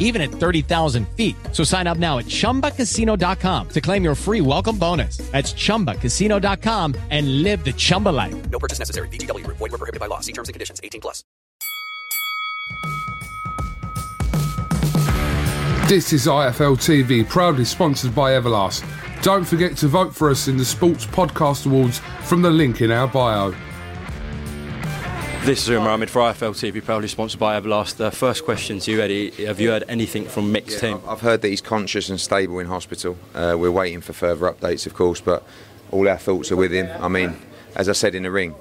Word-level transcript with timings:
even 0.00 0.20
at 0.20 0.30
30,000 0.30 1.08
feet. 1.10 1.36
So 1.52 1.62
sign 1.62 1.86
up 1.86 1.98
now 1.98 2.18
at 2.18 2.26
ChumbaCasino.com 2.26 3.68
to 3.68 3.80
claim 3.80 4.02
your 4.02 4.16
free 4.16 4.40
welcome 4.40 4.76
bonus. 4.76 5.18
That's 5.30 5.52
ChumbaCasino.com 5.52 6.96
and 7.10 7.42
live 7.44 7.64
the 7.64 7.72
Chumba 7.72 8.08
life. 8.08 8.50
No 8.50 8.58
purchase 8.58 8.80
necessary. 8.80 9.06
VGW. 9.08 9.46
Void 9.46 9.60
were 9.60 9.78
prohibited 9.78 10.00
by 10.00 10.06
law. 10.06 10.18
See 10.18 10.32
terms 10.32 10.48
and 10.48 10.54
conditions. 10.54 10.80
18 10.82 11.00
plus. 11.00 11.22
This 15.90 16.12
is 16.12 16.26
IFL 16.26 16.78
TV, 16.78 17.28
proudly 17.28 17.64
sponsored 17.64 18.14
by 18.14 18.38
Everlast. 18.38 18.84
Don't 19.22 19.42
forget 19.42 19.76
to 19.78 19.88
vote 19.88 20.14
for 20.14 20.30
us 20.30 20.46
in 20.46 20.56
the 20.56 20.64
Sports 20.64 21.04
Podcast 21.04 21.66
Awards 21.66 21.98
from 22.22 22.42
the 22.42 22.50
link 22.50 22.80
in 22.80 22.92
our 22.92 23.08
bio. 23.08 23.52
This 25.44 25.62
is 25.62 25.70
Umar 25.70 25.88
Ahmed 25.90 26.10
for 26.10 26.20
IFL 26.20 26.52
TV, 26.54 26.84
proudly 26.84 27.08
sponsored 27.08 27.40
by 27.40 27.58
Everlast. 27.58 28.00
Uh, 28.00 28.10
first 28.10 28.44
question 28.44 28.78
to 28.78 28.90
you, 28.90 29.00
Eddie. 29.00 29.30
Have 29.46 29.58
you 29.58 29.70
heard 29.70 29.84
anything 29.88 30.26
from 30.26 30.52
Mick's 30.52 30.74
Yeah, 30.74 30.80
team? 30.80 31.00
I've- 31.08 31.22
heard 31.22 31.40
that 31.42 31.48
he's 31.48 31.62
conscious 31.62 32.08
and 32.10 32.20
stable 32.20 32.58
in 32.58 32.66
hospital. 32.66 33.16
Uh, 33.34 33.56
we're 33.58 33.70
waiting 33.70 34.00
for 34.02 34.12
further 34.12 34.46
updates, 34.52 34.86
of 34.86 34.94
course, 34.94 35.20
but 35.20 35.42
all 35.90 36.06
our 36.08 36.18
thoughts 36.18 36.52
are 36.52 36.56
with 36.56 36.72
him. 36.72 36.88
I 37.00 37.08
mean, 37.08 37.36
as 37.74 37.88
I 37.88 37.92
said 37.92 38.14
in 38.14 38.24
the 38.24 38.30
ring, 38.30 38.54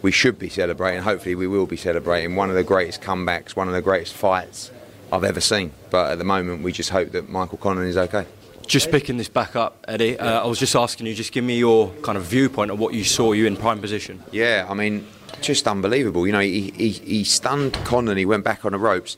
we 0.00 0.10
should 0.10 0.38
be 0.38 0.48
celebrating. 0.48 1.02
Hopefully, 1.02 1.34
we 1.34 1.46
will 1.46 1.66
be 1.66 1.76
celebrating 1.76 2.34
one 2.36 2.48
of 2.48 2.56
the 2.56 2.64
greatest 2.64 3.02
comebacks, 3.02 3.50
one 3.54 3.68
of 3.68 3.74
the 3.74 3.82
greatest 3.82 4.14
fights 4.14 4.70
I've 5.12 5.24
ever 5.24 5.40
seen. 5.42 5.72
But 5.90 6.12
at 6.12 6.18
the 6.18 6.24
moment, 6.24 6.62
we 6.62 6.72
just 6.72 6.90
hope 6.90 7.12
that 7.12 7.28
Michael 7.28 7.58
Conlan 7.58 7.86
is 7.86 7.96
okay. 7.98 8.24
Just 8.68 8.90
picking 8.90 9.16
this 9.16 9.30
back 9.30 9.56
up, 9.56 9.82
Eddie, 9.88 10.18
uh, 10.18 10.42
I 10.42 10.46
was 10.46 10.58
just 10.58 10.76
asking 10.76 11.06
you, 11.06 11.14
just 11.14 11.32
give 11.32 11.42
me 11.42 11.58
your 11.58 11.90
kind 12.02 12.18
of 12.18 12.24
viewpoint 12.24 12.70
of 12.70 12.78
what 12.78 12.92
you 12.92 13.02
saw 13.02 13.32
you 13.32 13.46
in 13.46 13.56
prime 13.56 13.80
position. 13.80 14.22
Yeah, 14.30 14.66
I 14.68 14.74
mean, 14.74 15.06
just 15.40 15.66
unbelievable. 15.66 16.26
You 16.26 16.34
know, 16.34 16.40
he, 16.40 16.70
he, 16.72 16.90
he 16.90 17.24
stunned 17.24 17.72
Conlan, 17.72 18.18
he 18.18 18.26
went 18.26 18.44
back 18.44 18.66
on 18.66 18.72
the 18.72 18.78
ropes. 18.78 19.16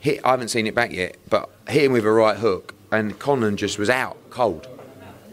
Hit, 0.00 0.20
I 0.24 0.32
haven't 0.32 0.48
seen 0.48 0.66
it 0.66 0.74
back 0.74 0.90
yet, 0.90 1.18
but 1.28 1.48
hit 1.68 1.84
him 1.84 1.92
with 1.92 2.04
a 2.04 2.10
right 2.10 2.36
hook, 2.36 2.74
and 2.90 3.16
Conlan 3.16 3.54
just 3.54 3.78
was 3.78 3.88
out 3.88 4.16
cold 4.30 4.66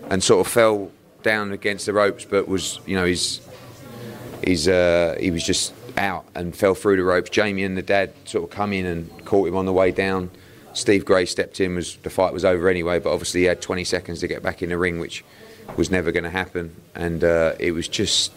and 0.07 0.23
sort 0.23 0.45
of 0.45 0.53
fell 0.53 0.91
down 1.23 1.51
against 1.51 1.87
the 1.87 1.93
ropes, 1.93 2.25
but 2.25 2.47
was, 2.47 2.79
you 2.85 2.95
know, 2.95 3.05
he's, 3.05 3.41
he's, 4.43 4.67
uh, 4.67 5.17
he 5.19 5.31
was 5.31 5.43
just 5.43 5.73
out 5.97 6.25
and 6.35 6.55
fell 6.55 6.75
through 6.75 6.97
the 6.97 7.03
ropes. 7.03 7.31
Jamie 7.31 7.63
and 7.63 7.75
the 7.75 7.81
dad 7.81 8.13
sort 8.25 8.43
of 8.43 8.51
come 8.51 8.71
in 8.71 8.85
and 8.85 9.25
caught 9.25 9.47
him 9.47 9.55
on 9.55 9.65
the 9.65 9.73
way 9.73 9.89
down. 9.89 10.29
Steve 10.77 11.05
Gray 11.05 11.25
stepped 11.25 11.59
in, 11.59 11.73
was 11.73 11.95
the 12.03 12.09
fight 12.11 12.33
was 12.33 12.45
over 12.45 12.69
anyway, 12.69 12.99
but 12.99 13.11
obviously 13.11 13.41
he 13.41 13.45
had 13.47 13.61
20 13.61 13.83
seconds 13.83 14.19
to 14.19 14.27
get 14.27 14.43
back 14.43 14.61
in 14.61 14.69
the 14.69 14.77
ring, 14.77 14.99
which 14.99 15.23
was 15.75 15.89
never 15.89 16.11
going 16.11 16.23
to 16.23 16.29
happen. 16.29 16.75
And 16.93 17.23
uh, 17.23 17.53
it 17.59 17.71
was 17.71 17.87
just, 17.87 18.31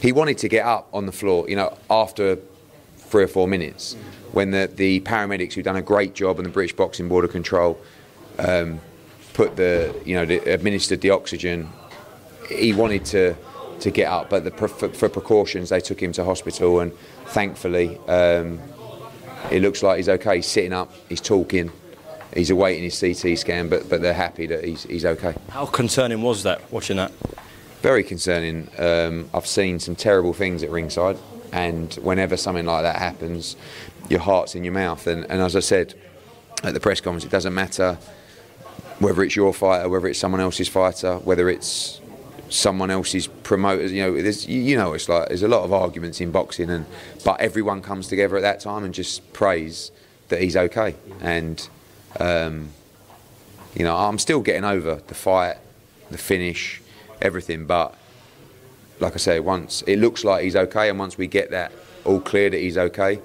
he 0.00 0.12
wanted 0.12 0.38
to 0.38 0.48
get 0.48 0.64
up 0.64 0.88
on 0.92 1.06
the 1.06 1.12
floor, 1.12 1.48
you 1.48 1.56
know, 1.56 1.76
after 1.90 2.38
three 2.96 3.24
or 3.24 3.28
four 3.28 3.48
minutes, 3.48 3.94
when 4.30 4.52
the, 4.52 4.70
the 4.72 5.00
paramedics 5.00 5.54
who'd 5.54 5.64
done 5.64 5.74
a 5.74 5.82
great 5.82 6.14
job 6.14 6.38
and 6.38 6.46
the 6.46 6.50
British 6.50 6.76
Boxing 6.76 7.08
Board 7.08 7.24
of 7.24 7.32
Control 7.32 7.76
um, 8.38 8.78
put 9.32 9.56
the, 9.56 10.00
you 10.04 10.14
know, 10.14 10.24
the, 10.24 10.38
administered 10.52 11.00
the 11.00 11.10
oxygen, 11.10 11.68
he 12.48 12.72
wanted 12.72 13.04
to 13.06 13.34
to 13.80 13.90
get 13.90 14.06
up, 14.06 14.30
but 14.30 14.44
the, 14.44 14.50
for, 14.52 14.68
for 14.68 15.08
precautions 15.08 15.68
they 15.68 15.80
took 15.80 16.00
him 16.00 16.12
to 16.12 16.24
hospital, 16.24 16.78
and 16.78 16.92
thankfully 17.26 17.98
um, 18.06 18.60
it 19.50 19.62
looks 19.62 19.82
like 19.82 19.98
he's 19.98 20.08
okay. 20.08 20.36
He's 20.36 20.46
sitting 20.46 20.72
up, 20.72 20.92
he's 21.08 21.20
talking, 21.20 21.70
he's 22.34 22.50
awaiting 22.50 22.84
his 22.84 22.98
CT 22.98 23.38
scan, 23.38 23.68
but 23.68 23.88
but 23.88 24.02
they're 24.02 24.14
happy 24.14 24.46
that 24.46 24.64
he's 24.64 24.84
he's 24.84 25.04
okay. 25.04 25.34
How 25.50 25.66
concerning 25.66 26.22
was 26.22 26.42
that, 26.42 26.72
watching 26.72 26.96
that? 26.96 27.12
Very 27.82 28.02
concerning. 28.02 28.68
Um, 28.78 29.28
I've 29.34 29.46
seen 29.46 29.78
some 29.78 29.94
terrible 29.94 30.32
things 30.32 30.62
at 30.62 30.70
ringside, 30.70 31.18
and 31.52 31.92
whenever 31.94 32.36
something 32.36 32.66
like 32.66 32.82
that 32.82 32.96
happens, 32.96 33.56
your 34.08 34.20
heart's 34.20 34.54
in 34.54 34.64
your 34.64 34.72
mouth. 34.72 35.06
And, 35.06 35.24
and 35.30 35.42
as 35.42 35.54
I 35.56 35.60
said 35.60 35.94
at 36.62 36.74
the 36.74 36.80
press 36.80 37.00
conference, 37.00 37.24
it 37.24 37.30
doesn't 37.30 37.54
matter 37.54 37.98
whether 38.98 39.22
it's 39.22 39.36
your 39.36 39.52
fighter, 39.52 39.88
whether 39.88 40.06
it's 40.06 40.18
someone 40.18 40.40
else's 40.40 40.68
fighter, 40.68 41.16
whether 41.18 41.48
it's 41.48 42.00
someone 42.48 42.90
else's 42.90 43.26
promoters. 43.26 43.92
You 43.92 44.02
know, 44.02 44.22
there's, 44.22 44.46
you 44.46 44.76
know, 44.76 44.92
it's 44.92 45.08
like 45.08 45.28
there's 45.28 45.42
a 45.42 45.48
lot 45.48 45.64
of 45.64 45.72
arguments 45.72 46.20
in 46.20 46.30
boxing, 46.30 46.70
and 46.70 46.86
but 47.24 47.40
everyone 47.40 47.82
comes 47.82 48.08
together 48.08 48.36
at 48.36 48.42
that 48.42 48.60
time 48.60 48.84
and 48.84 48.94
just 48.94 49.32
prays 49.32 49.90
that 50.28 50.40
he's 50.40 50.56
okay. 50.56 50.94
And 51.20 51.68
um, 52.20 52.70
you 53.74 53.84
know, 53.84 53.96
I'm 53.96 54.18
still 54.18 54.40
getting 54.40 54.64
over 54.64 54.96
the 55.06 55.14
fight, 55.14 55.56
the 56.10 56.18
finish, 56.18 56.80
everything. 57.20 57.66
But 57.66 57.94
like 59.00 59.14
I 59.14 59.18
say, 59.18 59.40
once 59.40 59.82
it 59.86 59.98
looks 59.98 60.24
like 60.24 60.44
he's 60.44 60.56
okay, 60.56 60.88
and 60.88 60.98
once 60.98 61.18
we 61.18 61.26
get 61.26 61.50
that 61.50 61.72
all 62.04 62.20
clear 62.20 62.50
that 62.50 62.58
he's 62.58 62.78
okay, 62.78 63.20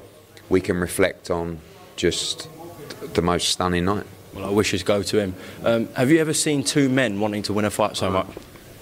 we 0.49 0.61
can 0.61 0.79
reflect 0.79 1.29
on 1.29 1.59
just 1.95 2.49
the 3.13 3.21
most 3.21 3.49
stunning 3.49 3.85
night. 3.85 4.05
Well, 4.33 4.45
I 4.45 4.49
wishes 4.51 4.83
go 4.83 5.01
to 5.03 5.19
him. 5.19 5.35
Um, 5.63 5.87
have 5.93 6.11
you 6.11 6.19
ever 6.19 6.33
seen 6.33 6.63
two 6.63 6.87
men 6.89 7.19
wanting 7.19 7.43
to 7.43 7.53
win 7.53 7.65
a 7.65 7.71
fight 7.71 7.97
so 7.97 8.11
much? 8.11 8.27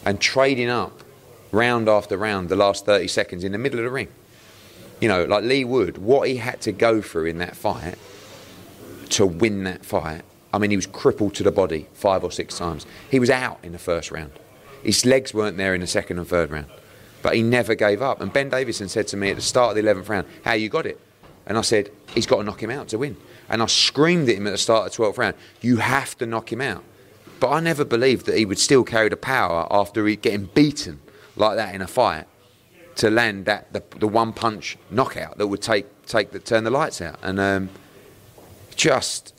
And 0.07 0.22
trading 0.22 0.69
up 0.69 1.03
round 1.51 1.90
after 1.90 2.16
round 2.16 2.47
the 2.47 2.56
last 2.56 2.85
30 2.85 3.09
seconds 3.09 3.44
in 3.44 3.51
the 3.51 3.57
middle 3.57 3.78
of 3.78 3.84
the 3.84 3.91
ring. 3.91 4.07
You 5.01 5.09
know, 5.09 5.25
like 5.25 5.44
Leigh 5.44 5.66
Wood, 5.66 5.97
what 5.97 6.29
he 6.29 6.38
had 6.38 6.62
to 6.62 6.72
go 6.72 7.01
through 7.01 7.25
in 7.25 7.40
that 7.40 7.57
fight 7.57 7.97
to 9.09 9.25
win 9.25 9.66
that 9.66 9.84
fight. 9.84 10.22
I 10.53 10.59
mean, 10.59 10.69
he 10.69 10.78
was 10.78 10.88
crippled 10.88 11.35
to 11.35 11.44
the 11.44 11.51
body 11.51 11.88
five 11.94 12.23
or 12.23 12.31
six 12.31 12.57
times. 12.57 12.85
He 13.12 13.19
was 13.19 13.29
out 13.29 13.59
in 13.63 13.73
the 13.73 13.78
first 13.78 14.09
round. 14.09 14.31
His 14.81 15.06
legs 15.06 15.34
weren't 15.34 15.57
there 15.57 15.75
in 15.75 15.81
the 15.81 15.88
second 15.88 16.19
and 16.19 16.28
third 16.28 16.51
round. 16.51 16.68
But 17.22 17.35
he 17.35 17.41
never 17.41 17.75
gave 17.75 18.01
up. 18.01 18.22
And 18.22 18.31
Ben 18.31 18.47
Davison 18.47 18.88
said 18.88 19.09
to 19.09 19.18
me 19.18 19.31
at 19.31 19.35
the 19.35 19.41
start 19.41 19.78
of 19.78 19.84
the 19.84 19.91
11th 19.91 20.07
round, 20.07 20.28
How 20.45 20.53
you 20.53 20.69
got 20.69 20.85
it? 20.85 21.01
And 21.45 21.57
I 21.57 21.62
said, 21.62 21.92
He's 22.15 22.25
got 22.25 22.38
to 22.38 22.44
knock 22.44 22.63
him 22.63 22.71
out 22.71 22.88
to 22.89 22.98
win. 22.98 23.18
And 23.50 23.62
I 23.62 23.65
screamed 23.65 24.30
at 24.30 24.38
him 24.38 24.48
at 24.48 24.51
the 24.51 24.57
start 24.57 24.88
of 24.88 24.95
the 24.95 25.04
12th 25.04 25.18
round, 25.18 25.36
You 25.59 25.77
have 25.77 26.18
to 26.19 26.25
knock 26.25 26.50
him 26.50 26.62
out. 26.62 26.86
But 27.39 27.51
I 27.51 27.60
never 27.60 27.86
believed 27.86 28.25
that 28.25 28.38
he 28.38 28.45
would 28.45 28.60
still 28.60 28.84
carry 28.84 29.10
the 29.10 29.18
power 29.18 29.68
after 29.69 30.07
getting 30.16 30.45
beaten 30.45 31.00
like 31.36 31.56
that 31.57 31.75
in 31.75 31.81
a 31.81 31.88
fight 31.88 32.25
to 32.95 33.12
land 33.12 33.45
that 33.45 33.72
the, 33.74 33.84
the 34.00 34.07
one 34.07 34.34
punch 34.34 34.78
knockout 34.89 35.38
that 35.38 35.48
would 35.48 35.62
take 35.62 35.86
take 36.07 36.31
the 36.31 36.39
turn 36.39 36.63
the 36.63 36.72
lights 36.72 37.01
out. 37.01 37.19
And 37.22 37.39
um, 37.39 37.69
just 38.75 39.34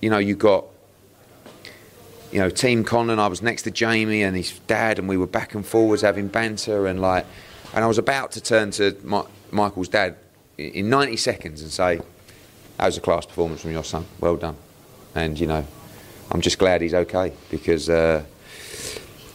you 0.00 0.10
know 0.10 0.18
you 0.18 0.34
got 0.34 0.64
you 2.32 2.40
know 2.40 2.50
Team 2.50 2.84
Conlan. 2.84 3.18
I 3.18 3.28
was 3.28 3.40
next 3.40 3.62
to 3.62 3.70
Jamie 3.70 4.22
and 4.22 4.36
his 4.36 4.58
dad, 4.66 4.98
and 4.98 5.08
we 5.08 5.16
were 5.16 5.26
back 5.26 5.54
and 5.54 5.64
forwards 5.64 6.02
having 6.02 6.28
banter 6.28 6.86
and 6.86 7.00
like. 7.00 7.24
And 7.72 7.84
I 7.84 7.88
was 7.88 7.98
about 7.98 8.30
to 8.32 8.40
turn 8.40 8.70
to 8.72 8.96
my, 9.02 9.24
Michael's 9.50 9.88
dad 9.88 10.14
in- 10.56 10.70
in 10.70 10.88
90 10.88 11.16
seconds 11.16 11.60
and 11.60 11.72
say, 11.72 12.00
"That 12.78 12.86
was 12.86 12.96
a 12.96 13.00
class 13.00 13.26
performance 13.26 13.62
from 13.62 13.72
your 13.72 13.82
son. 13.84 14.06
Well 14.20 14.36
done." 14.36 14.56
And 15.14 15.38
you 15.38 15.46
know, 15.46 15.64
I'm 16.30 16.40
just 16.40 16.58
glad 16.58 16.80
he's 16.80 16.94
okay 16.94 17.32
because 17.50 17.88
uh, 17.88 18.24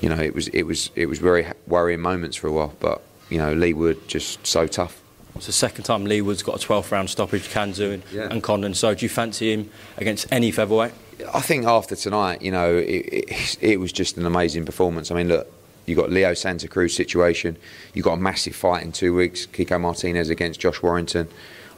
you 0.02 0.10
know 0.10 0.18
it 0.18 0.34
was 0.34 0.48
it 0.50 0.64
was 0.64 0.92
it 0.96 1.06
was 1.08 1.20
very 1.20 1.46
worrying 1.68 2.00
moments 2.02 2.36
for 2.38 2.48
a 2.48 2.52
while. 2.52 2.74
But 2.80 3.02
you 3.30 3.38
know, 3.38 3.54
Leigh 3.54 3.74
Wood 3.74 4.08
just 4.08 4.46
so 4.46 4.68
tough. 4.68 5.02
It's 5.36 5.46
the 5.46 5.52
second 5.54 5.84
time 5.86 6.06
Leigh 6.06 6.22
Wood's 6.22 6.44
got 6.44 6.62
a 6.62 6.68
12th 6.68 6.92
round 6.92 7.10
stoppage, 7.10 7.48
Kanzu 7.50 7.94
and, 7.94 8.04
Yeah. 8.12 8.28
and 8.30 8.44
Conlan. 8.44 8.76
So 8.76 8.94
do 8.96 9.06
you 9.06 9.10
fancy 9.10 9.54
him 9.54 9.70
against 9.98 10.28
any 10.32 10.52
featherweight? 10.52 10.92
I 11.34 11.40
think 11.42 11.66
after 11.66 11.96
tonight, 11.96 12.42
you 12.42 12.52
know, 12.52 12.76
it, 12.76 12.84
it, 13.30 13.58
it 13.62 13.80
was 13.80 13.92
just 13.94 14.18
an 14.18 14.26
amazing 14.26 14.66
performance. 14.66 15.12
I 15.12 15.16
mean, 15.16 15.28
look, 15.28 15.48
you 15.86 15.96
got 15.96 16.10
Leo 16.12 16.34
Santa 16.34 16.68
Cruz 16.68 16.96
situation. 16.96 17.58
You 17.94 18.02
got 18.04 18.14
a 18.14 18.18
massive 18.22 18.56
fight 18.56 18.84
in 18.84 18.92
two 18.92 19.14
weeks. 19.16 19.46
Kiko 19.46 19.80
Martinez 19.80 20.30
against 20.30 20.60
Josh 20.60 20.82
Warrington. 20.82 21.28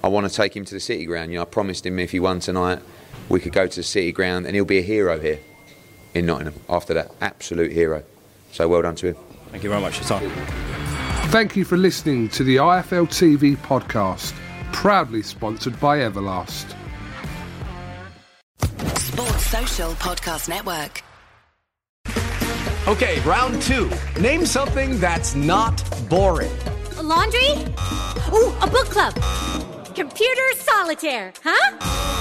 I 0.03 0.07
want 0.07 0.27
to 0.27 0.33
take 0.33 0.55
him 0.55 0.63
to 0.65 0.73
the 0.73 0.79
City 0.79 1.05
Ground. 1.05 1.31
You 1.31 1.37
know, 1.37 1.43
I 1.43 1.45
promised 1.45 1.85
him 1.85 1.99
if 1.99 2.11
he 2.11 2.19
won 2.19 2.39
tonight, 2.39 2.79
we 3.31 3.39
could 3.39 3.53
go 3.53 3.65
to 3.65 3.75
the 3.75 3.83
City 3.83 4.11
Ground, 4.11 4.45
and 4.45 4.55
he'll 4.55 4.65
be 4.65 4.79
a 4.79 4.83
hero 4.83 5.19
here 5.19 5.39
in 6.13 6.25
Nottingham. 6.25 6.55
After 6.69 6.93
that, 6.93 7.11
absolute 7.21 7.71
hero. 7.71 8.03
So 8.51 8.67
well 8.67 8.81
done 8.81 8.95
to 8.95 9.07
him. 9.07 9.15
Thank 9.49 9.63
you 9.63 9.69
very 9.69 9.81
much 9.81 9.97
for 9.97 10.13
your 10.13 10.29
time. 10.29 10.45
Thank 11.29 11.55
you 11.55 11.63
for 11.63 11.77
listening 11.77 12.27
to 12.29 12.43
the 12.43 12.57
IFL 12.57 13.07
TV 13.07 13.55
podcast, 13.57 14.33
proudly 14.73 15.21
sponsored 15.21 15.79
by 15.79 15.99
Everlast. 15.99 16.75
Sports 18.97 19.45
Social 19.45 19.91
Podcast 19.93 20.49
Network. 20.49 21.01
Okay, 22.87 23.21
round 23.21 23.61
two. 23.61 23.89
Name 24.19 24.45
something 24.45 24.99
that's 24.99 25.35
not 25.35 25.83
boring. 26.09 26.51
A 26.97 27.03
laundry? 27.03 27.51
Ooh, 28.33 28.53
a 28.61 28.67
book 28.67 28.87
club. 28.87 29.13
Computer 29.95 30.41
solitaire, 30.55 31.31
huh? 31.43 32.20